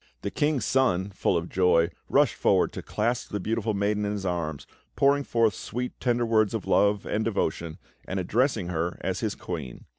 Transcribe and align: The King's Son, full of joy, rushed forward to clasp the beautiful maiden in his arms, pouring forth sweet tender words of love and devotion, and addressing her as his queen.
The 0.23 0.31
King's 0.31 0.65
Son, 0.65 1.11
full 1.11 1.37
of 1.37 1.47
joy, 1.47 1.91
rushed 2.09 2.33
forward 2.33 2.73
to 2.73 2.81
clasp 2.81 3.29
the 3.29 3.39
beautiful 3.39 3.75
maiden 3.75 4.03
in 4.03 4.13
his 4.13 4.25
arms, 4.25 4.65
pouring 4.95 5.23
forth 5.23 5.53
sweet 5.53 5.99
tender 5.99 6.25
words 6.25 6.55
of 6.55 6.65
love 6.65 7.05
and 7.05 7.23
devotion, 7.23 7.77
and 8.07 8.19
addressing 8.19 8.69
her 8.69 8.97
as 9.01 9.19
his 9.19 9.35
queen. 9.35 9.85